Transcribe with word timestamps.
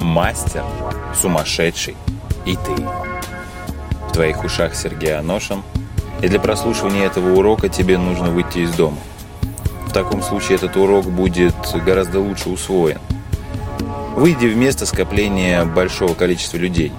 мастер, 0.00 0.62
сумасшедший 1.20 1.96
и 2.44 2.54
ты. 2.54 2.82
В 4.08 4.12
твоих 4.12 4.44
ушах 4.44 4.74
Сергей 4.74 5.16
Аношин, 5.16 5.62
и 6.22 6.28
для 6.28 6.40
прослушивания 6.40 7.06
этого 7.06 7.34
урока 7.34 7.68
тебе 7.68 7.98
нужно 7.98 8.30
выйти 8.30 8.58
из 8.58 8.70
дома. 8.72 8.98
В 9.86 9.92
таком 9.92 10.22
случае 10.22 10.56
этот 10.56 10.76
урок 10.76 11.06
будет 11.06 11.54
гораздо 11.84 12.20
лучше 12.20 12.50
усвоен. 12.50 12.98
Выйди 14.16 14.46
в 14.46 14.56
место 14.56 14.86
скопления 14.86 15.64
большого 15.64 16.14
количества 16.14 16.56
людей. 16.56 16.92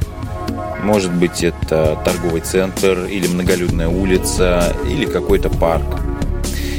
Может 0.84 1.14
быть, 1.14 1.44
это 1.44 1.98
торговый 2.06 2.42
центр, 2.42 3.06
или 3.06 3.28
многолюдная 3.28 3.88
улица, 3.88 4.76
или 4.86 5.06
какой-то 5.06 5.50
парк. 5.50 5.86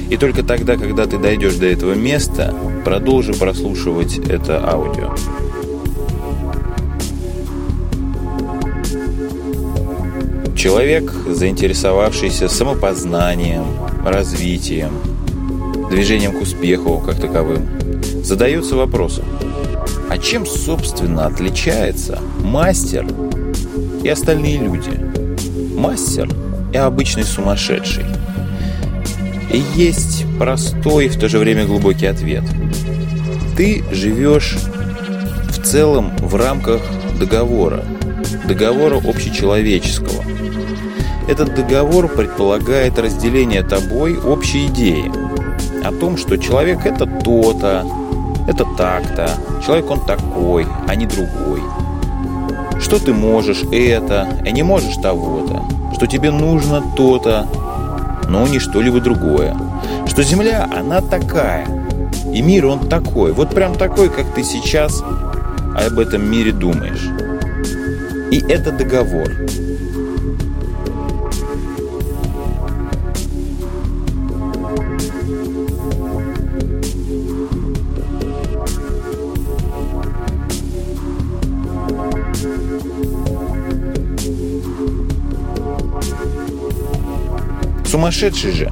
И 0.09 0.17
только 0.17 0.45
тогда, 0.45 0.77
когда 0.77 1.07
ты 1.07 1.19
дойдешь 1.19 1.57
до 1.57 1.67
этого 1.67 1.95
места, 1.95 2.55
продолжи 2.85 3.35
прослушивать 3.35 4.19
это 4.19 4.65
аудио. 4.69 5.15
Человек, 10.67 11.13
заинтересовавшийся 11.29 12.49
самопознанием, 12.49 13.67
развитием, 14.05 14.91
движением 15.89 16.33
к 16.33 16.43
успеху 16.43 16.99
как 16.99 17.21
таковым, 17.21 17.69
задается 18.25 18.75
вопросом, 18.75 19.27
а 20.11 20.19
чем, 20.19 20.45
собственно, 20.45 21.27
отличается 21.27 22.19
мастер 22.43 23.07
и 24.03 24.09
остальные 24.09 24.59
люди? 24.59 24.91
Мастер 25.79 26.29
и 26.73 26.77
обычный 26.77 27.23
сумасшедший. 27.23 28.05
И 29.53 29.63
есть 29.77 30.25
простой 30.37 31.07
и 31.07 31.09
в 31.09 31.17
то 31.17 31.29
же 31.29 31.39
время 31.39 31.65
глубокий 31.65 32.07
ответ. 32.07 32.43
Ты 33.57 33.85
живешь 33.93 34.57
в 35.49 35.63
целом 35.63 36.11
в 36.17 36.35
рамках 36.35 36.83
договора, 37.21 37.85
договора 38.49 38.97
общечеловеческого– 38.97 40.25
этот 41.29 41.55
договор 41.55 42.09
предполагает 42.09 42.99
разделение 42.99 43.63
тобой 43.63 44.17
общей 44.17 44.67
идеи 44.67 45.11
о 45.85 45.93
том, 45.93 46.17
что 46.17 46.37
человек 46.37 46.87
это 46.87 47.07
то-то, 47.07 47.85
это 48.47 48.65
так-то, 48.77 49.31
человек 49.65 49.91
он 49.91 50.01
такой, 50.01 50.67
а 50.87 50.95
не 50.95 51.07
другой. 51.07 51.63
Что 52.81 52.99
ты 52.99 53.13
можешь 53.13 53.63
это, 53.73 54.29
а 54.45 54.51
не 54.51 54.63
можешь 54.63 54.97
того-то, 54.97 55.65
что 55.95 56.07
тебе 56.07 56.31
нужно 56.31 56.83
то-то, 56.97 57.47
но 58.29 58.47
не 58.47 58.59
что-либо 58.59 59.01
другое. 59.01 59.57
Что 60.07 60.23
Земля, 60.23 60.69
она 60.77 61.01
такая, 61.01 61.67
и 62.33 62.43
мир 62.43 62.67
он 62.67 62.89
такой, 62.89 63.33
вот 63.33 63.51
прям 63.51 63.75
такой, 63.75 64.11
как 64.11 64.33
ты 64.35 64.43
сейчас 64.43 65.03
об 65.75 65.99
этом 65.99 66.29
мире 66.31 66.53
думаешь. 66.53 67.09
И 68.31 68.39
это 68.49 68.73
договор. 68.73 69.29
Сумасшедший 87.97 88.53
же 88.53 88.71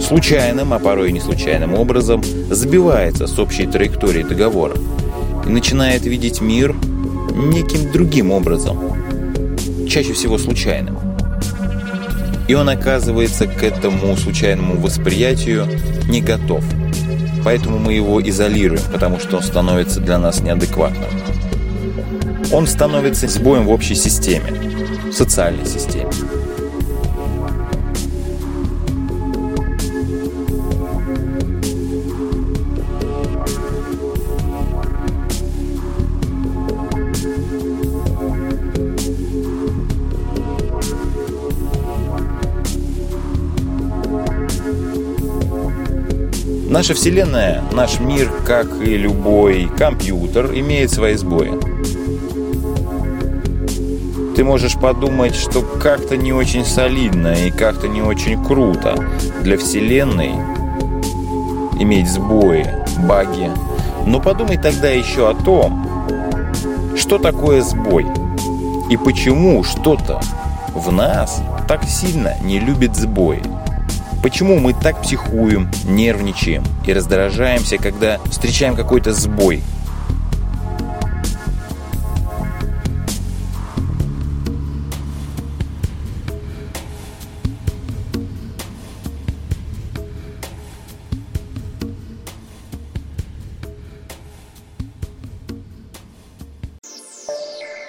случайным, 0.00 0.72
а 0.72 0.80
порой 0.80 1.10
и 1.10 1.12
не 1.12 1.20
случайным 1.20 1.74
образом 1.74 2.20
сбивается 2.50 3.28
с 3.28 3.38
общей 3.38 3.64
траектории 3.64 4.24
договора 4.24 4.74
и 5.46 5.50
начинает 5.50 6.04
видеть 6.04 6.40
мир 6.40 6.74
неким 7.32 7.92
другим 7.92 8.32
образом, 8.32 8.76
чаще 9.88 10.14
всего 10.14 10.36
случайным. 10.36 10.98
И 12.48 12.54
он 12.54 12.68
оказывается 12.68 13.46
к 13.46 13.62
этому 13.62 14.16
случайному 14.16 14.80
восприятию 14.80 15.68
не 16.08 16.20
готов. 16.20 16.64
Поэтому 17.44 17.78
мы 17.78 17.92
его 17.92 18.20
изолируем, 18.20 18.82
потому 18.92 19.20
что 19.20 19.36
он 19.36 19.44
становится 19.44 20.00
для 20.00 20.18
нас 20.18 20.40
неадекватным. 20.40 21.08
Он 22.50 22.66
становится 22.66 23.28
сбоем 23.28 23.66
в 23.66 23.70
общей 23.70 23.94
системе, 23.94 24.50
в 25.08 25.12
социальной 25.12 25.66
системе. 25.66 26.10
Наша 46.68 46.94
Вселенная, 46.94 47.62
наш 47.72 48.00
мир, 48.00 48.28
как 48.44 48.80
и 48.80 48.96
любой 48.96 49.70
компьютер, 49.78 50.52
имеет 50.52 50.90
свои 50.90 51.14
сбои. 51.14 51.52
Ты 54.34 54.42
можешь 54.42 54.74
подумать, 54.74 55.36
что 55.36 55.62
как-то 55.62 56.16
не 56.16 56.32
очень 56.32 56.64
солидно 56.64 57.34
и 57.34 57.52
как-то 57.52 57.86
не 57.86 58.02
очень 58.02 58.44
круто 58.44 58.96
для 59.42 59.56
Вселенной 59.58 60.32
иметь 61.78 62.10
сбои, 62.10 62.66
баги. 63.06 63.50
Но 64.04 64.20
подумай 64.20 64.56
тогда 64.56 64.88
еще 64.88 65.30
о 65.30 65.34
том, 65.34 65.86
что 66.96 67.18
такое 67.18 67.62
сбой 67.62 68.06
и 68.90 68.96
почему 68.96 69.62
что-то 69.62 70.20
в 70.74 70.90
нас 70.90 71.40
так 71.68 71.84
сильно 71.84 72.34
не 72.42 72.58
любит 72.58 72.96
сбои. 72.96 73.42
Почему 74.26 74.58
мы 74.58 74.74
так 74.74 75.02
психуем, 75.02 75.70
нервничаем 75.84 76.64
и 76.84 76.92
раздражаемся, 76.92 77.78
когда 77.78 78.18
встречаем 78.28 78.74
какой-то 78.74 79.12
сбой? 79.12 79.62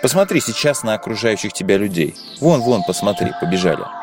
Посмотри 0.04 0.40
сейчас 0.40 0.84
на 0.84 0.94
окружающих 0.94 1.52
тебя 1.52 1.78
людей. 1.78 2.14
Вон, 2.40 2.62
вон, 2.62 2.84
посмотри, 2.84 3.32
побежали. 3.42 3.97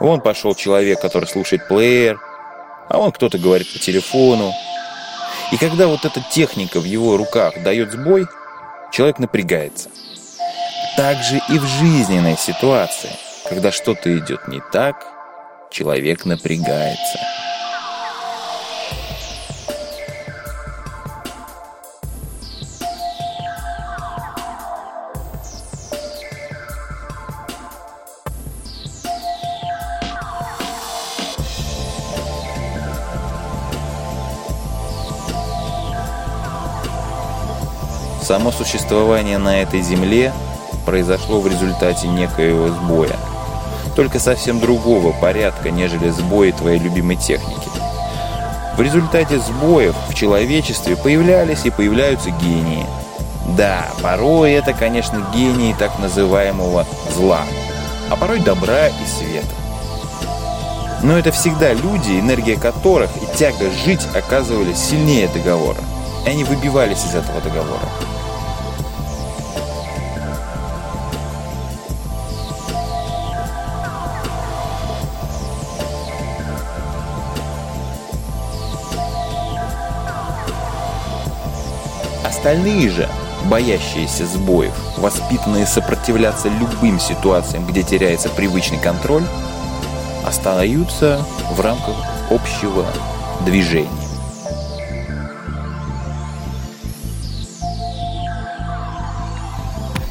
Вон 0.00 0.22
пошел 0.22 0.54
человек, 0.54 1.00
который 1.00 1.26
слушает 1.26 1.68
плеер, 1.68 2.18
а 2.88 2.98
он 2.98 3.12
кто-то 3.12 3.38
говорит 3.38 3.70
по 3.70 3.78
телефону. 3.78 4.52
И 5.52 5.58
когда 5.58 5.86
вот 5.86 6.04
эта 6.06 6.22
техника 6.30 6.80
в 6.80 6.84
его 6.84 7.18
руках 7.18 7.62
дает 7.62 7.92
сбой, 7.92 8.26
человек 8.92 9.18
напрягается. 9.18 9.90
Так 10.96 11.22
же 11.22 11.40
и 11.50 11.58
в 11.58 11.66
жизненной 11.66 12.36
ситуации, 12.38 13.10
когда 13.48 13.70
что-то 13.70 14.16
идет 14.18 14.48
не 14.48 14.60
так, 14.72 15.06
человек 15.70 16.24
напрягается. 16.24 17.18
Существование 38.90 39.38
на 39.38 39.62
этой 39.62 39.82
земле 39.82 40.32
произошло 40.84 41.40
в 41.40 41.46
результате 41.46 42.08
некоего 42.08 42.70
сбоя. 42.70 43.16
Только 43.94 44.18
совсем 44.18 44.58
другого 44.58 45.12
порядка, 45.12 45.70
нежели 45.70 46.10
сбои 46.10 46.50
твоей 46.50 46.80
любимой 46.80 47.14
техники. 47.14 47.68
В 48.76 48.80
результате 48.80 49.38
сбоев 49.38 49.94
в 50.08 50.14
человечестве 50.14 50.96
появлялись 50.96 51.64
и 51.66 51.70
появляются 51.70 52.30
гении. 52.30 52.84
Да, 53.56 53.86
порой 54.02 54.54
это, 54.54 54.72
конечно, 54.72 55.24
гении 55.32 55.72
так 55.78 55.96
называемого 56.00 56.84
зла, 57.14 57.42
а 58.10 58.16
порой 58.16 58.40
добра 58.40 58.88
и 58.88 59.06
света. 59.06 59.54
Но 61.04 61.16
это 61.16 61.30
всегда 61.30 61.74
люди, 61.74 62.18
энергия 62.18 62.56
которых 62.56 63.10
и 63.22 63.38
тяга 63.38 63.70
жить 63.84 64.08
оказывались 64.16 64.78
сильнее 64.78 65.28
договора. 65.28 65.78
И 66.26 66.30
они 66.30 66.42
выбивались 66.42 67.04
из 67.04 67.14
этого 67.14 67.40
договора. 67.40 67.88
Остальные 82.50 82.90
же 82.90 83.08
боящиеся 83.44 84.26
сбоев, 84.26 84.74
воспитанные 84.98 85.66
сопротивляться 85.66 86.48
любым 86.48 86.98
ситуациям, 86.98 87.64
где 87.64 87.84
теряется 87.84 88.28
привычный 88.28 88.78
контроль, 88.78 89.22
остаются 90.26 91.24
в 91.52 91.60
рамках 91.60 91.94
общего 92.28 92.84
движения. 93.46 93.88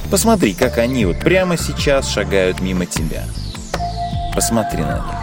Посмотри, 0.10 0.54
как 0.54 0.78
они 0.78 1.04
вот 1.04 1.20
прямо 1.20 1.58
сейчас 1.58 2.08
шагают 2.08 2.62
мимо 2.62 2.86
тебя. 2.86 3.26
Посмотри 4.34 4.82
на 4.84 4.96
них. 4.96 5.19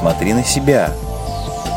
Посмотри 0.00 0.32
на 0.32 0.42
себя. 0.42 0.94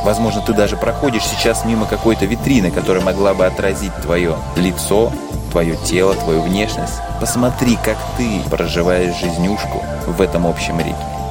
Возможно, 0.05 0.39
ты 0.39 0.53
даже 0.53 0.77
проходишь 0.77 1.25
сейчас 1.25 1.65
мимо 1.65 1.85
какой-то 1.85 2.23
витрины, 2.23 2.71
которая 2.71 3.03
могла 3.03 3.33
бы 3.33 3.45
отразить 3.45 3.93
твое 4.01 4.37
лицо, 4.55 5.11
твое 5.51 5.75
тело, 5.75 6.13
твою 6.13 6.41
внешность. 6.41 7.01
Посмотри, 7.19 7.77
как 7.83 7.97
ты 8.15 8.39
проживаешь 8.49 9.19
жизнюшку 9.19 9.83
в 10.07 10.21
этом 10.21 10.47
общем 10.47 10.79
ритме. 10.79 11.22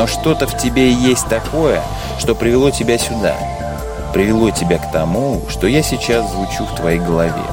Но 0.00 0.06
что-то 0.06 0.46
в 0.46 0.56
тебе 0.56 0.90
есть 0.90 1.28
такое, 1.28 1.82
что 2.18 2.34
привело 2.34 2.70
тебя 2.70 2.96
сюда. 2.96 3.34
Привело 4.14 4.50
тебя 4.50 4.78
к 4.78 4.90
тому, 4.90 5.42
что 5.50 5.66
я 5.66 5.82
сейчас 5.82 6.30
звучу 6.30 6.64
в 6.64 6.74
твоей 6.74 6.98
голове. 6.98 7.44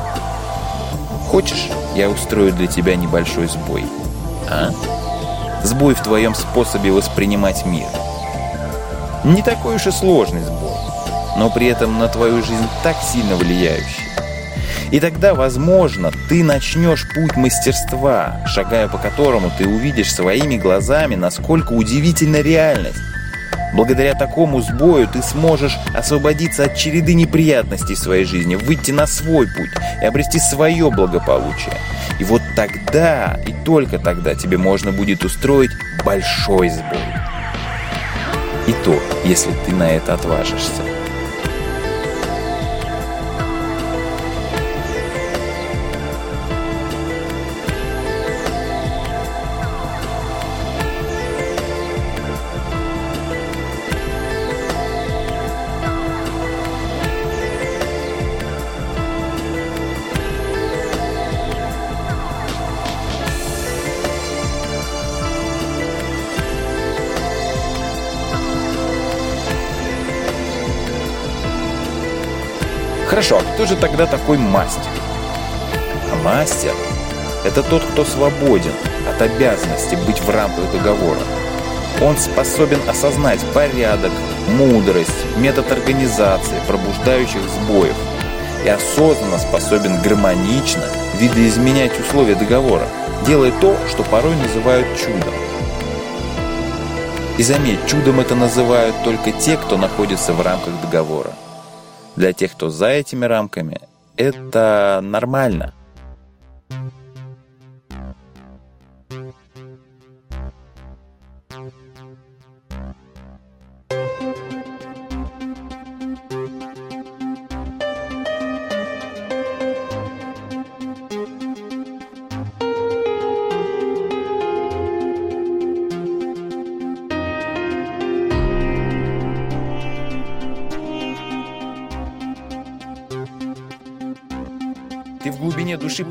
Хочешь, 1.29 1.67
я 1.93 2.09
устрою 2.09 2.53
для 2.53 2.67
тебя 2.67 2.95
небольшой 2.95 3.49
сбой? 3.49 3.83
А? 4.49 4.69
Сбой 5.61 5.93
в 5.93 6.01
твоем 6.01 6.33
способе 6.33 6.93
воспринимать 6.93 7.65
мир. 7.65 7.89
Не 9.25 9.41
такой 9.41 9.75
уж 9.75 9.85
и 9.85 9.91
сложный 9.91 10.45
сбой, 10.45 10.77
но 11.35 11.49
при 11.49 11.67
этом 11.67 11.99
на 11.99 12.07
твою 12.07 12.41
жизнь 12.41 12.69
так 12.81 12.95
сильно 13.03 13.35
влияющий. 13.35 13.96
И 14.91 14.99
тогда, 14.99 15.33
возможно, 15.33 16.11
ты 16.29 16.43
начнешь 16.43 17.07
путь 17.13 17.35
мастерства, 17.35 18.41
шагая 18.47 18.87
по 18.87 18.97
которому 18.97 19.51
ты 19.57 19.67
увидишь 19.67 20.13
своими 20.13 20.57
глазами, 20.57 21.15
насколько 21.15 21.73
удивительна 21.73 22.41
реальность. 22.41 22.97
Благодаря 23.73 24.13
такому 24.13 24.61
сбою 24.61 25.07
ты 25.07 25.21
сможешь 25.21 25.77
освободиться 25.93 26.63
от 26.63 26.75
череды 26.75 27.13
неприятностей 27.13 27.95
в 27.95 27.99
своей 27.99 28.23
жизни, 28.23 28.55
выйти 28.55 28.91
на 28.91 29.05
свой 29.05 29.45
путь 29.45 29.69
и 30.01 30.05
обрести 30.05 30.39
свое 30.39 30.89
благополучие. 30.89 31.75
И 32.19 32.23
вот 32.23 32.41
тогда, 32.55 33.37
и 33.45 33.53
только 33.65 33.99
тогда 33.99 34.35
тебе 34.35 34.57
можно 34.57 34.91
будет 34.91 35.23
устроить 35.25 35.71
большой 36.05 36.69
сбой. 36.69 37.03
И 38.67 38.73
то, 38.83 38.99
если 39.25 39.51
ты 39.65 39.73
на 39.73 39.91
это 39.91 40.13
отважишься. 40.13 40.96
Кто 73.57 73.65
же 73.65 73.75
тогда 73.75 74.05
такой 74.05 74.37
мастер? 74.37 74.91
А 76.13 76.15
мастер– 76.23 76.75
это 77.43 77.63
тот, 77.63 77.81
кто 77.83 78.05
свободен 78.05 78.71
от 79.09 79.19
обязанности 79.19 79.95
быть 80.05 80.21
в 80.21 80.29
рамках 80.29 80.71
договора. 80.71 81.21
Он 81.99 82.15
способен 82.17 82.79
осознать 82.87 83.43
порядок, 83.55 84.11
мудрость, 84.49 85.09
метод 85.37 85.71
организации, 85.71 86.53
пробуждающих 86.67 87.41
сбоев, 87.49 87.95
и 88.63 88.69
осознанно 88.69 89.39
способен 89.39 90.03
гармонично 90.03 90.83
видоизменять 91.17 91.99
условия 91.99 92.35
договора, 92.35 92.87
делая 93.25 93.51
то, 93.59 93.75
что 93.89 94.03
порой 94.03 94.35
называют 94.35 94.87
чудом. 94.99 95.33
И 97.39 97.41
заметь, 97.41 97.87
чудом 97.87 98.19
это 98.19 98.35
называют 98.35 98.95
только 99.03 99.31
те, 99.31 99.57
кто 99.57 99.77
находится 99.77 100.33
в 100.33 100.41
рамках 100.43 100.79
договора. 100.79 101.31
Для 102.17 102.33
тех, 102.33 102.53
кто 102.53 102.71
за 102.71 102.87
этими 102.87 103.25
рамками, 103.25 103.79
это 104.15 105.01
нормально. 105.03 105.75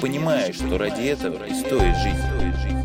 Понимаешь, 0.00 0.56
что 0.56 0.78
ради 0.78 1.04
этого 1.04 1.44
и 1.44 1.54
стоит 1.54 1.96
жить. 1.96 2.75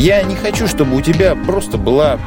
Я 0.00 0.22
не 0.22 0.34
хочу, 0.34 0.66
чтобы 0.66 0.96
у 0.96 1.02
тебя 1.02 1.34
просто 1.34 1.76
была 1.76 2.18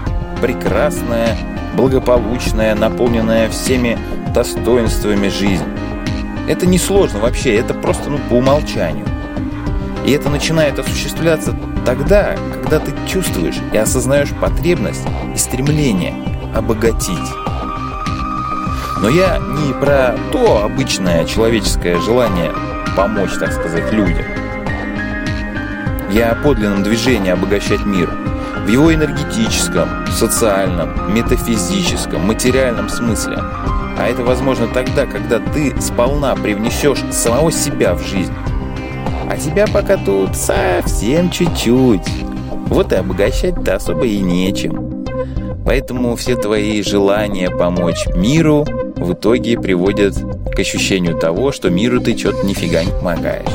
прекрасная, 0.44 1.36
благополучная, 1.76 2.76
наполненная 2.76 3.50
всеми 3.50 3.98
достоинствами 4.32 5.28
жизнь. 5.28 5.66
Это 6.48 6.68
не 6.68 6.78
сложно 6.78 7.18
вообще, 7.18 7.56
это 7.56 7.74
просто 7.74 8.12
ну, 8.12 8.20
по 8.30 8.34
умолчанию. 8.36 9.08
И 10.06 10.12
это 10.12 10.30
начинает 10.30 10.78
осуществляться 10.78 11.58
тогда, 11.84 12.36
когда 12.54 12.78
ты 12.78 12.94
чувствуешь 13.08 13.58
и 13.74 13.78
осознаешь 13.78 14.30
потребность 14.40 15.08
и 15.34 15.38
стремление 15.40 16.14
обогатить. 16.54 17.18
Но 19.02 19.10
я 19.10 19.40
не 19.40 19.74
про 19.74 20.16
то 20.32 20.64
обычное 20.64 21.26
человеческое 21.26 21.98
желание 22.02 22.52
помочь, 22.96 23.32
так 23.40 23.52
сказать, 23.52 23.92
людям. 23.92 24.33
Я 26.14 26.34
о 26.34 26.36
подлинном 26.36 26.84
движении 26.84 27.32
обогащать 27.32 27.86
мир. 27.86 28.08
В 28.66 28.68
его 28.68 28.94
энергетическом, 28.94 29.90
социальном, 30.12 31.12
метафизическом, 31.12 32.22
материальном 32.28 32.88
смысле. 32.88 33.38
А 33.40 34.08
это 34.08 34.24
возможно 34.24 34.68
тогда, 34.68 35.08
когда 35.08 35.40
ты 35.40 35.74
сполна 35.82 36.36
привнесешь 36.36 37.00
самого 37.12 37.52
себя 37.52 37.96
в 37.96 38.06
жизнь. 38.06 38.32
А 39.28 39.36
тебя 39.38 39.66
пока 39.66 39.98
тут 39.98 40.36
совсем 40.36 41.32
чуть-чуть. 41.32 42.08
Вот 42.68 42.94
и 42.94 42.96
обогащать-то 42.96 43.78
особо 43.78 44.06
и 44.06 44.20
нечем. 44.20 45.08
Поэтому 45.66 46.16
все 46.16 46.36
твои 46.36 46.84
желания 46.84 47.50
помочь 47.50 48.06
миру 48.16 48.68
в 48.98 49.14
итоге 49.14 49.60
приводят 49.60 50.16
к 50.56 50.60
ощущению 50.60 51.18
того, 51.18 51.52
что 51.52 51.72
миру 51.72 52.00
ты 52.00 52.16
что-то 52.16 52.46
нифига 52.46 52.84
не 52.84 52.92
помогаешь. 52.92 53.50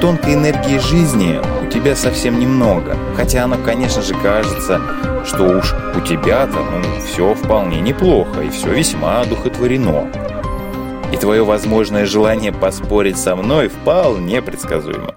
Тонкой 0.00 0.34
энергии 0.34 0.78
жизни 0.78 1.38
у 1.62 1.70
тебя 1.70 1.94
совсем 1.94 2.40
немного. 2.40 2.96
Хотя 3.16 3.44
оно, 3.44 3.56
конечно 3.58 4.00
же, 4.02 4.14
кажется, 4.14 4.80
что 5.26 5.44
уж 5.44 5.74
у 5.94 6.00
тебя-то 6.00 6.56
ну, 6.58 6.82
все 7.04 7.34
вполне 7.34 7.80
неплохо 7.80 8.40
и 8.40 8.50
все 8.50 8.72
весьма 8.72 9.20
одухотворено. 9.20 10.08
И 11.12 11.16
твое 11.16 11.44
возможное 11.44 12.06
желание 12.06 12.52
поспорить 12.52 13.18
со 13.18 13.36
мной 13.36 13.68
вполне 13.68 14.40
предсказуемо. 14.40 15.14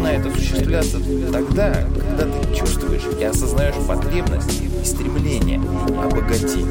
начинает 0.00 0.26
осуществляться 0.26 0.98
тогда, 1.30 1.86
когда 1.94 2.24
ты 2.24 2.54
чувствуешь 2.56 3.02
и 3.20 3.24
осознаешь 3.24 3.74
потребность 3.86 4.62
и 4.62 4.84
стремление 4.84 5.60
обогатить. 6.02 6.66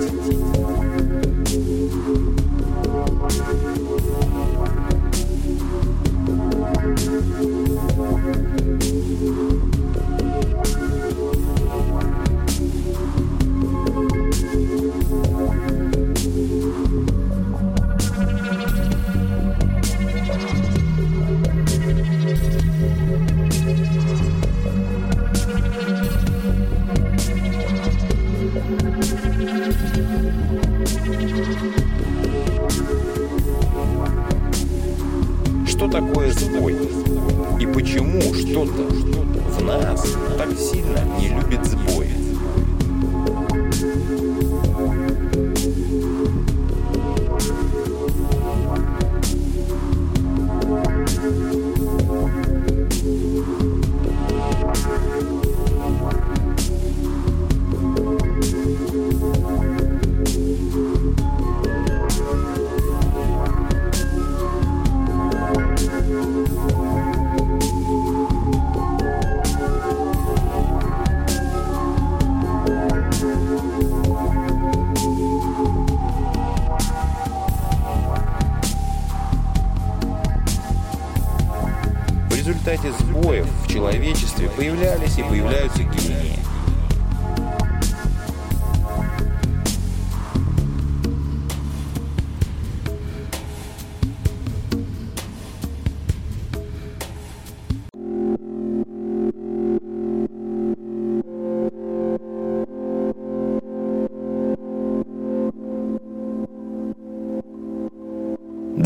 такое 35.92 36.32
сбой? 36.32 36.76
И 37.60 37.66
почему 37.66 38.22
что-то 38.34 38.84
в 38.84 39.64
нас 39.64 40.16
так 40.38 40.50
сильно 40.58 41.00
не 41.20 41.30
любит 41.30 41.66
сбой? 41.66 42.08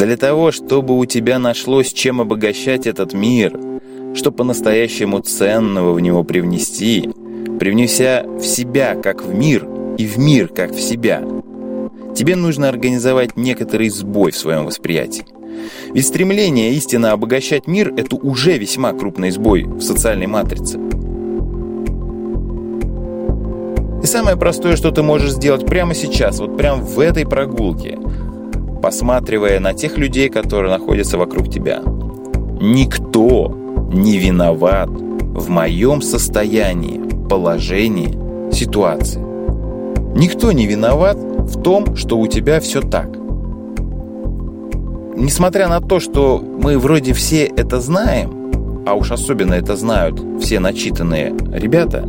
Для 0.03 0.17
того, 0.17 0.51
чтобы 0.51 0.97
у 0.97 1.05
тебя 1.05 1.39
нашлось 1.39 1.93
чем 1.93 2.19
обогащать 2.19 2.87
этот 2.87 3.13
мир, 3.13 3.57
что 4.13 4.33
по-настоящему 4.33 5.19
ценного 5.19 5.93
в 5.93 6.01
него 6.01 6.25
привнести, 6.25 7.09
привнеся 7.57 8.25
в 8.27 8.43
себя 8.43 8.95
как 8.95 9.23
в 9.23 9.33
мир 9.33 9.65
и 9.97 10.05
в 10.05 10.17
мир 10.17 10.49
как 10.49 10.71
в 10.73 10.81
себя, 10.81 11.23
тебе 12.13 12.35
нужно 12.35 12.67
организовать 12.67 13.37
некоторый 13.37 13.87
сбой 13.87 14.31
в 14.31 14.37
своем 14.37 14.65
восприятии. 14.65 15.25
Ведь 15.93 16.05
стремление 16.05 16.73
истинно 16.73 17.13
обогащать 17.13 17.67
мир– 17.67 17.93
это 17.97 18.17
уже 18.17 18.57
весьма 18.57 18.91
крупный 18.91 19.31
сбой 19.31 19.63
в 19.63 19.79
социальной 19.79 20.27
матрице. 20.27 20.79
И 24.03 24.05
самое 24.05 24.35
простое, 24.35 24.75
что 24.75 24.91
ты 24.91 25.01
можешь 25.01 25.31
сделать 25.31 25.65
прямо 25.65 25.95
сейчас, 25.95 26.39
вот 26.39 26.57
прямо 26.57 26.83
в 26.83 26.99
этой 26.99 27.25
прогулке– 27.25 27.99
посматривая 28.83 29.61
на 29.61 29.73
тех 29.73 29.97
людей, 29.97 30.27
которые 30.27 30.69
находятся 30.69 31.17
вокруг 31.17 31.49
тебя. 31.49 31.81
Никто 32.59 33.57
не 33.93 34.17
виноват 34.17 34.89
в 34.89 35.49
моем 35.49 36.01
состоянии, 36.01 36.99
положении, 37.29 38.51
ситуации. 38.51 39.21
Никто 40.17 40.51
не 40.51 40.67
виноват 40.67 41.15
в 41.15 41.61
том, 41.61 41.95
что 41.95 42.19
у 42.19 42.27
тебя 42.27 42.59
все 42.59 42.81
так. 42.81 43.07
Несмотря 45.15 45.69
на 45.69 45.79
то, 45.79 46.01
что 46.01 46.43
мы 46.43 46.77
вроде 46.77 47.13
все 47.13 47.45
это 47.45 47.79
знаем, 47.79 48.83
а 48.85 48.95
уж 48.95 49.11
особенно 49.11 49.53
это 49.53 49.77
знают 49.77 50.21
все 50.41 50.59
начитанные 50.59 51.33
ребята, 51.53 52.05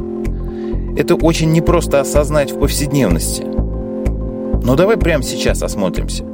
это 0.97 1.15
очень 1.15 1.53
непросто 1.53 2.01
осознать 2.01 2.51
в 2.51 2.59
повседневности. 2.59 3.45
Но 4.65 4.75
давай 4.75 4.97
прямо 4.97 5.23
сейчас 5.23 5.63
осмотримся. 5.63 6.34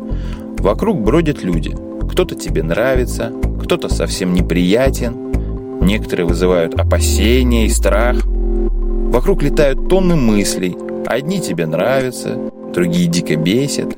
Вокруг 0.60 1.00
бродят 1.00 1.42
люди. 1.42 1.74
Кто-то 2.10 2.34
тебе 2.34 2.62
нравится, 2.62 3.32
кто-то 3.62 3.88
совсем 3.88 4.34
неприятен. 4.34 5.80
Некоторые 5.80 6.26
вызывают 6.26 6.78
опасения 6.78 7.64
и 7.64 7.70
страх. 7.70 8.22
Вокруг 8.26 9.42
летают 9.42 9.88
тонны 9.88 10.16
мыслей. 10.16 10.76
Одни 11.06 11.40
тебе 11.40 11.64
нравятся, 11.64 12.36
другие 12.74 13.06
дико 13.08 13.36
бесят, 13.36 13.96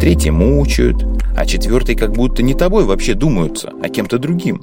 третьи 0.00 0.30
мучают, 0.30 1.04
а 1.36 1.44
четвертые 1.44 1.98
как 1.98 2.12
будто 2.12 2.44
не 2.44 2.54
тобой 2.54 2.84
вообще 2.84 3.14
думаются, 3.14 3.72
а 3.82 3.88
кем-то 3.88 4.18
другим. 4.18 4.62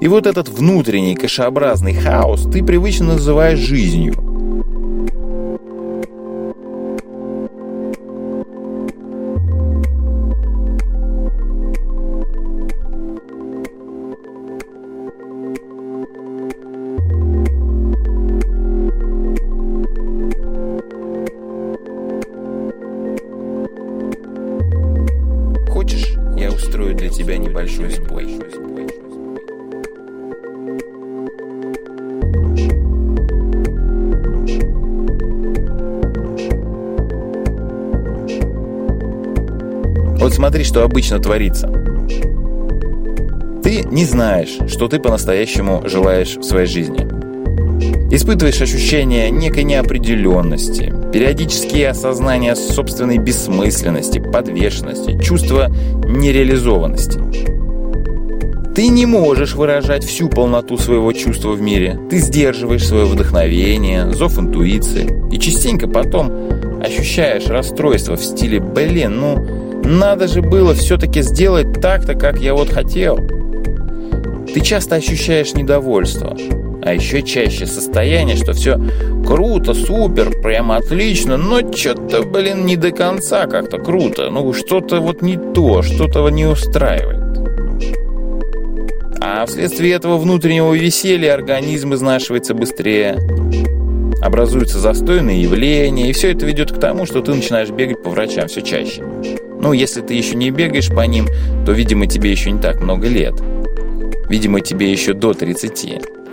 И 0.00 0.08
вот 0.08 0.26
этот 0.26 0.48
внутренний 0.48 1.14
кашеобразный 1.14 1.94
хаос 1.94 2.42
ты 2.52 2.64
привычно 2.64 3.14
называешь 3.14 3.60
жизнью– 3.60 4.14
небольшой 27.38 27.90
сбой. 27.90 28.38
Вот 40.18 40.32
смотри, 40.32 40.64
что 40.64 40.84
обычно 40.84 41.18
творится. 41.18 41.68
Ты 43.62 43.82
не 43.82 44.04
знаешь, 44.04 44.58
что 44.68 44.88
ты 44.88 44.98
по-настоящему 44.98 45.82
желаешь 45.86 46.36
в 46.36 46.42
своей 46.42 46.66
жизни. 46.66 47.06
Испытываешь 48.14 48.60
ощущение 48.60 49.30
некой 49.30 49.64
неопределенности, 49.64 50.93
периодические 51.14 51.90
осознания 51.90 52.56
собственной 52.56 53.18
бессмысленности, 53.18 54.18
подвешенности, 54.18 55.16
чувство 55.22 55.68
нереализованности. 56.08 57.20
Ты 58.74 58.88
не 58.88 59.06
можешь 59.06 59.54
выражать 59.54 60.02
всю 60.02 60.28
полноту 60.28 60.76
своего 60.76 61.12
чувства 61.12 61.52
в 61.52 61.60
мире. 61.60 62.00
Ты 62.10 62.18
сдерживаешь 62.18 62.84
свое 62.84 63.04
вдохновение, 63.04 64.10
зов 64.10 64.40
интуиции. 64.40 65.08
И 65.30 65.38
частенько 65.38 65.86
потом 65.86 66.32
ощущаешь 66.82 67.46
расстройство 67.46 68.16
в 68.16 68.24
стиле 68.24 68.58
«Блин, 68.58 69.20
ну, 69.20 69.46
надо 69.84 70.26
же 70.26 70.42
было 70.42 70.74
все-таки 70.74 71.22
сделать 71.22 71.80
так-то, 71.80 72.16
как 72.16 72.40
я 72.40 72.54
вот 72.54 72.70
хотел». 72.70 73.18
Ты 74.52 74.60
часто 74.60 74.96
ощущаешь 74.96 75.54
недовольство, 75.54 76.36
а 76.84 76.92
еще 76.92 77.22
чаще 77.22 77.66
состояние, 77.66 78.36
что 78.36 78.52
все 78.52 78.78
круто, 79.26 79.72
супер, 79.72 80.30
прямо 80.42 80.76
отлично, 80.76 81.38
но 81.38 81.60
что-то, 81.72 82.22
блин, 82.22 82.66
не 82.66 82.76
до 82.76 82.90
конца 82.90 83.46
как-то 83.46 83.78
круто. 83.78 84.28
Ну, 84.30 84.52
что-то 84.52 85.00
вот 85.00 85.22
не 85.22 85.36
то, 85.36 85.80
что-то 85.82 86.28
не 86.28 86.44
устраивает. 86.44 87.22
А 89.20 89.46
вследствие 89.46 89.92
этого 89.94 90.18
внутреннего 90.18 90.74
веселья 90.74 91.32
организм 91.32 91.94
изнашивается 91.94 92.52
быстрее. 92.52 93.16
Образуются 94.20 94.78
застойные 94.78 95.42
явления, 95.42 96.10
и 96.10 96.12
все 96.12 96.32
это 96.32 96.44
ведет 96.44 96.70
к 96.70 96.78
тому, 96.78 97.06
что 97.06 97.22
ты 97.22 97.32
начинаешь 97.32 97.70
бегать 97.70 98.02
по 98.02 98.10
врачам 98.10 98.48
все 98.48 98.60
чаще. 98.60 99.02
Ну, 99.58 99.72
если 99.72 100.02
ты 100.02 100.12
еще 100.12 100.34
не 100.34 100.50
бегаешь 100.50 100.90
по 100.90 101.06
ним, 101.06 101.28
то, 101.64 101.72
видимо, 101.72 102.06
тебе 102.06 102.30
еще 102.30 102.50
не 102.50 102.60
так 102.60 102.82
много 102.82 103.08
лет. 103.08 103.34
Видимо, 104.28 104.60
тебе 104.60 104.92
еще 104.92 105.14
до 105.14 105.32
30. 105.32 106.23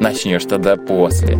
Начнешь 0.00 0.44
тогда 0.44 0.76
после. 0.76 1.38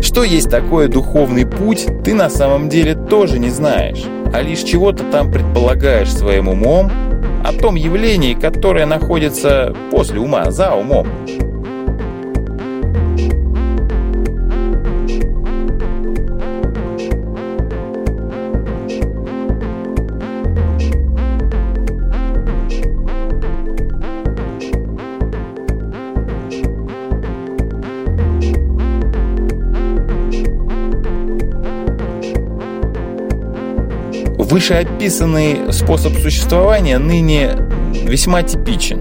Что 0.00 0.24
есть 0.24 0.50
такое 0.50 0.88
духовный 0.88 1.46
путь, 1.46 1.86
ты 2.04 2.14
на 2.14 2.28
самом 2.28 2.68
деле 2.68 2.94
тоже 2.94 3.38
не 3.38 3.50
знаешь, 3.50 4.04
а 4.32 4.42
лишь 4.42 4.60
чего-то 4.60 5.04
там 5.04 5.30
предполагаешь 5.30 6.12
своим 6.12 6.48
умом 6.48 6.90
о 7.44 7.52
том 7.52 7.74
явлении, 7.74 8.34
которое 8.34 8.86
находится 8.86 9.74
после 9.90 10.20
ума, 10.20 10.50
за 10.50 10.74
умом. 10.74 11.06
Вышеописанный 34.58 35.72
способ 35.72 36.14
существования 36.16 36.98
ныне 36.98 37.52
весьма 37.92 38.42
типичен. 38.42 39.00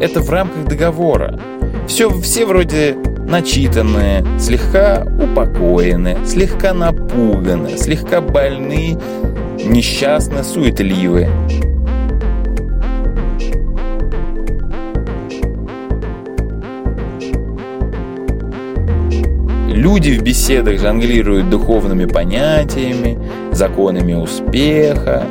Это 0.00 0.22
в 0.22 0.30
рамках 0.30 0.64
договора. 0.64 1.38
Все, 1.86 2.08
все 2.22 2.46
вроде 2.46 2.96
начитанные, 3.28 4.24
слегка 4.38 5.04
упокоены, 5.22 6.16
слегка 6.24 6.72
напуганы, 6.72 7.76
слегка 7.76 8.22
больны, 8.22 8.96
несчастны, 9.62 10.42
суетливы. 10.42 11.28
Люди 19.68 20.18
в 20.18 20.22
беседах 20.22 20.78
жонглируют 20.80 21.50
духовными 21.50 22.06
понятиями, 22.06 23.18
законами 23.60 24.14
успеха. 24.14 25.22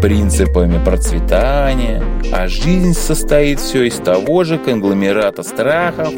принципами 0.00 0.82
процветания, 0.82 2.02
а 2.32 2.48
жизнь 2.48 2.94
состоит 2.94 3.60
все 3.60 3.82
из 3.82 3.96
того 3.96 4.44
же 4.44 4.56
конгломерата 4.56 5.42
страхов, 5.42 6.14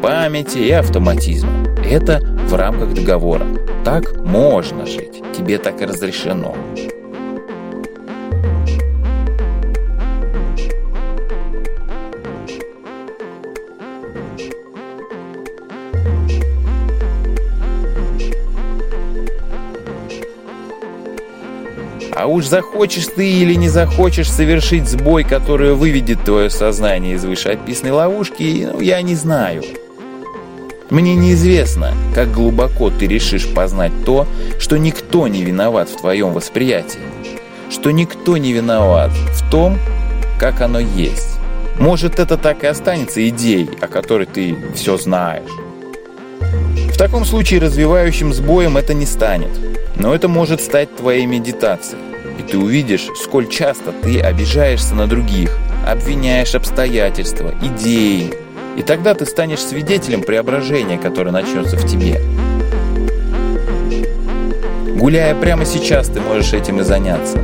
памяти 0.00 0.58
и 0.58 0.70
автоматизма. 0.70 1.50
Это 1.84 2.20
в 2.48 2.54
рамках 2.54 2.94
договора. 2.94 3.44
Так 3.84 4.24
можно 4.24 4.86
жить, 4.86 5.20
тебе 5.36 5.58
так 5.58 5.82
и 5.82 5.86
разрешено. 5.86 6.54
Уж 22.30 22.46
захочешь 22.46 23.06
ты 23.06 23.30
или 23.30 23.54
не 23.54 23.68
захочешь 23.68 24.30
совершить 24.30 24.88
сбой, 24.88 25.24
который 25.24 25.74
выведет 25.74 26.24
твое 26.24 26.50
сознание 26.50 27.14
из 27.14 27.24
вышеописанной 27.24 27.92
ловушки, 27.92 28.68
ну, 28.72 28.80
я 28.80 29.02
не 29.02 29.14
знаю. 29.14 29.62
Мне 30.90 31.14
неизвестно, 31.14 31.94
как 32.14 32.32
глубоко 32.32 32.90
ты 32.90 33.06
решишь 33.06 33.46
познать 33.46 33.92
то, 34.04 34.26
что 34.58 34.76
никто 34.76 35.28
не 35.28 35.42
виноват 35.42 35.88
в 35.88 35.96
твоем 35.96 36.32
восприятии, 36.32 37.00
что 37.70 37.90
никто 37.90 38.36
не 38.36 38.52
виноват 38.52 39.12
в 39.12 39.50
том, 39.50 39.78
как 40.38 40.60
оно 40.60 40.80
есть. 40.80 41.38
Может, 41.78 42.18
это 42.18 42.36
так 42.36 42.64
и 42.64 42.66
останется 42.66 43.26
идеей, 43.28 43.70
о 43.80 43.86
которой 43.86 44.26
ты 44.26 44.56
все 44.74 44.96
знаешь. 44.96 45.50
В 46.92 46.98
таком 46.98 47.24
случае 47.24 47.60
развивающим 47.60 48.34
сбоем 48.34 48.76
это 48.76 48.92
не 48.92 49.06
станет, 49.06 49.50
но 49.96 50.14
это 50.14 50.28
может 50.28 50.60
стать 50.60 50.94
твоей 50.96 51.24
медитацией 51.24 52.10
и 52.40 52.42
ты 52.42 52.56
увидишь, 52.56 53.06
сколь 53.22 53.48
часто 53.48 53.92
ты 53.92 54.18
обижаешься 54.18 54.94
на 54.94 55.06
других, 55.06 55.50
обвиняешь 55.86 56.54
обстоятельства, 56.54 57.52
идеи, 57.60 58.32
и 58.78 58.82
тогда 58.82 59.12
ты 59.12 59.26
станешь 59.26 59.60
свидетелем 59.60 60.22
преображения, 60.22 60.96
которое 60.96 61.32
начнется 61.32 61.76
в 61.76 61.86
тебе. 61.86 62.18
Гуляя 64.96 65.34
прямо 65.34 65.66
сейчас, 65.66 66.08
ты 66.08 66.20
можешь 66.20 66.54
этим 66.54 66.80
и 66.80 66.82
заняться. 66.82 67.38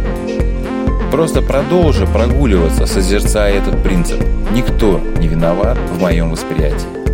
Просто 1.12 1.42
продолжи 1.42 2.06
прогуливаться, 2.06 2.86
созерцая 2.86 3.54
этот 3.58 3.82
принцип. 3.82 4.22
Никто 4.52 4.98
не 5.18 5.28
виноват 5.28 5.76
в 5.90 6.00
моем 6.00 6.30
восприятии. 6.30 7.05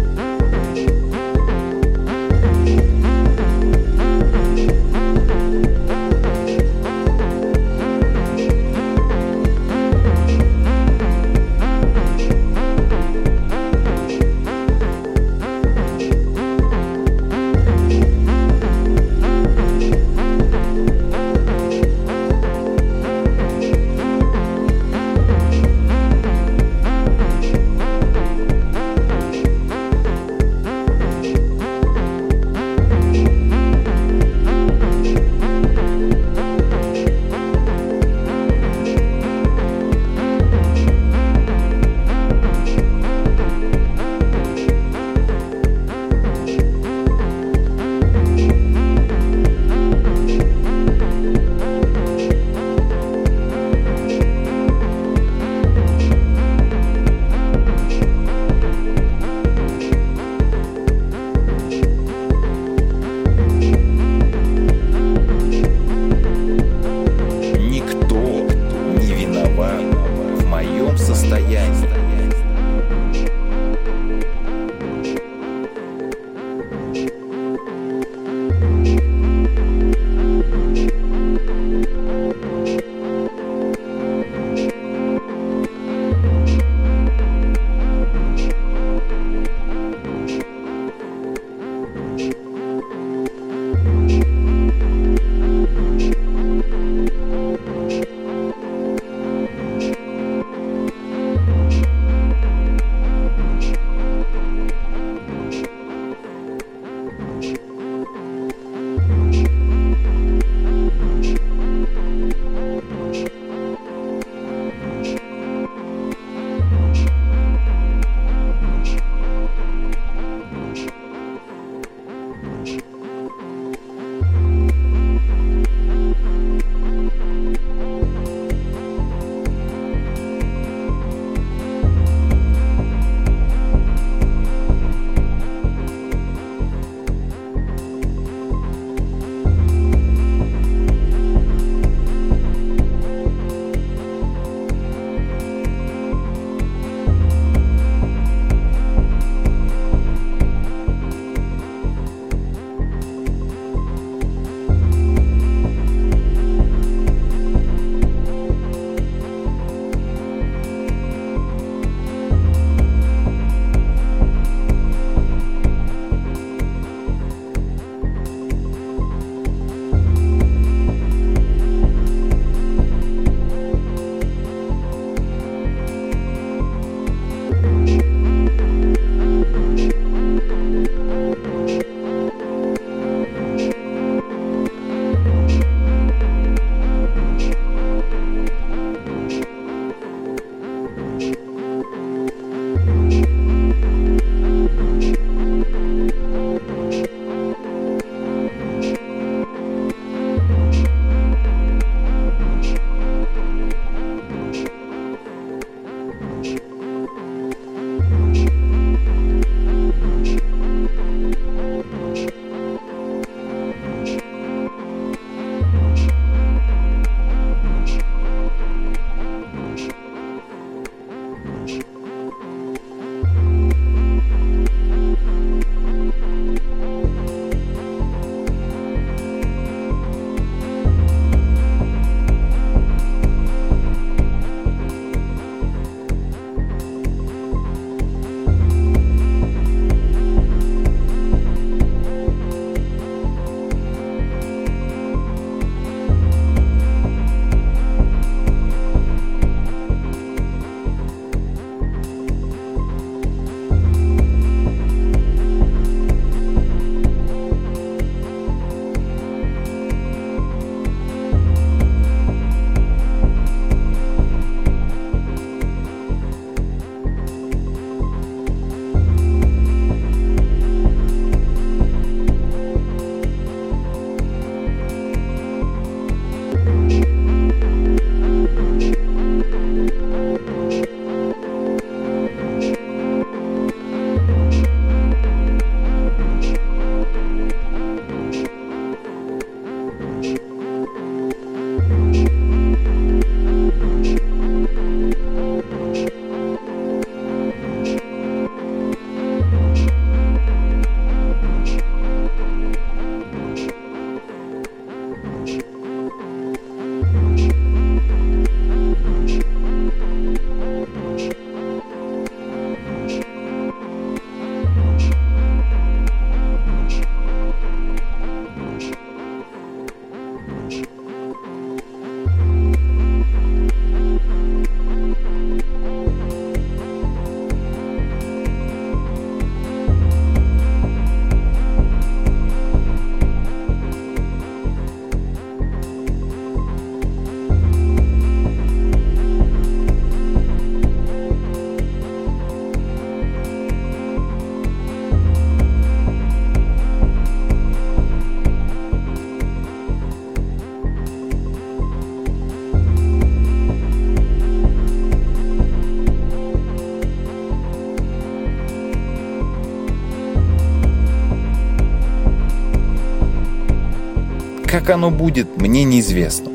Как 364.83 364.97
оно 364.97 365.13
будет, 365.13 365.61
мне 365.61 365.85
неизвестно. 365.85 366.51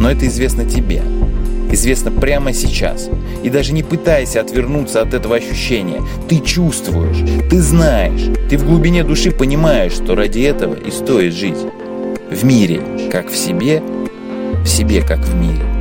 Но 0.00 0.10
это 0.10 0.26
известно 0.28 0.64
тебе. 0.64 1.02
Известно 1.70 2.10
прямо 2.10 2.54
сейчас. 2.54 3.10
И 3.44 3.50
даже 3.50 3.74
не 3.74 3.82
пытайся 3.82 4.40
отвернуться 4.40 5.02
от 5.02 5.12
этого 5.12 5.36
ощущения. 5.36 6.00
Ты 6.26 6.40
чувствуешь, 6.40 7.18
ты 7.50 7.60
знаешь, 7.60 8.30
ты 8.48 8.56
в 8.56 8.64
глубине 8.64 9.04
души 9.04 9.30
понимаешь, 9.30 9.92
что 9.92 10.14
ради 10.14 10.40
этого 10.40 10.74
и 10.74 10.90
стоит 10.90 11.34
жить. 11.34 11.58
В 12.30 12.44
мире, 12.46 12.80
как 13.12 13.28
в 13.28 13.36
себе, 13.36 13.82
в 14.62 14.66
себе, 14.66 15.02
как 15.02 15.18
в 15.18 15.34
мире. 15.34 15.75